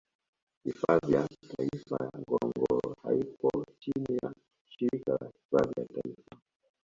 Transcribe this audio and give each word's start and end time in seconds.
Hifadhi 0.63 1.13
ya 1.13 1.27
Taifa 1.51 2.03
ya 2.05 2.19
Ngorongoro 2.21 2.95
haipo 3.03 3.65
chini 3.79 4.17
ya 4.23 4.33
shirika 4.69 5.11
la 5.21 5.27
hifadhi 5.29 5.73
ya 5.81 5.85
Taifa 5.87 6.37